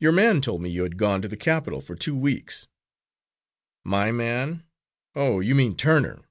[0.00, 2.66] "Your man told me you had gone to the capital for two weeks."
[3.84, 4.64] "My man?
[5.14, 6.22] Oh, you mean Turner!